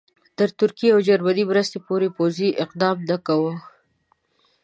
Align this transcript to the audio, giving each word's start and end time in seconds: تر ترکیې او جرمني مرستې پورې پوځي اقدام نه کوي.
تر 0.37 0.49
ترکیې 0.59 0.89
او 0.95 0.99
جرمني 1.07 1.43
مرستې 1.51 1.77
پورې 1.87 2.07
پوځي 2.17 2.49
اقدام 2.63 2.97
نه 3.09 3.17
کوي. 3.27 3.53